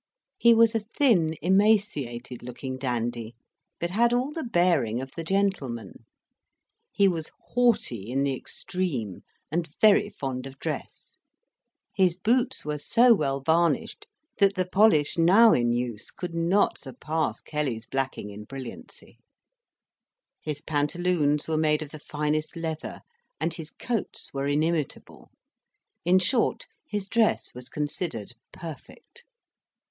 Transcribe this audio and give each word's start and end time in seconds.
He 0.39 0.55
was 0.55 0.73
a 0.73 0.79
thin, 0.79 1.35
emaciated 1.43 2.41
looking 2.41 2.79
dandy, 2.79 3.35
but 3.79 3.91
had 3.91 4.13
all 4.13 4.31
the 4.31 4.41
bearing 4.43 4.99
of 4.99 5.11
the 5.11 5.23
gentleman. 5.23 6.05
He 6.91 7.07
was 7.07 7.29
haughty 7.49 8.09
in 8.09 8.23
the 8.23 8.35
extreme, 8.35 9.21
and 9.51 9.69
very 9.79 10.09
fond 10.09 10.47
of 10.47 10.57
dress; 10.57 11.19
his 11.93 12.17
boots 12.17 12.65
were 12.65 12.79
so 12.79 13.13
well 13.13 13.41
varnished 13.41 14.07
that 14.39 14.55
the 14.55 14.65
polish 14.65 15.19
now 15.19 15.53
in 15.53 15.71
use 15.71 16.09
could 16.09 16.33
not 16.33 16.79
surpass 16.79 17.39
Kelly's 17.39 17.85
blacking 17.85 18.31
in 18.31 18.45
brilliancy; 18.45 19.19
his 20.41 20.61
pantaloons 20.61 21.47
were 21.47 21.57
made 21.57 21.83
of 21.83 21.91
the 21.91 21.99
finest 21.99 22.55
leather, 22.55 23.01
and 23.39 23.53
his 23.53 23.69
coats 23.69 24.33
were 24.33 24.47
inimitable: 24.47 25.29
in 26.03 26.17
short, 26.17 26.65
his 26.87 27.07
dress 27.07 27.53
was 27.53 27.69
considered 27.69 28.33
perfect. 28.51 29.23